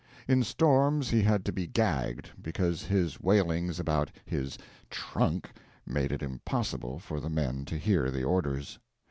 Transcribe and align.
In 0.27 0.41
storms 0.41 1.11
he 1.11 1.21
had 1.21 1.45
to 1.45 1.51
be 1.51 1.67
gagged, 1.67 2.31
because 2.41 2.83
his 2.85 3.21
wailings 3.21 3.79
about 3.79 4.09
his 4.25 4.57
"trunk" 4.89 5.51
made 5.85 6.11
it 6.11 6.23
impossible 6.23 6.97
for 6.97 7.19
the 7.19 7.29
men 7.29 7.65
to 7.65 7.77
hear 7.77 8.09
the 8.09 8.23
orders. 8.23 8.79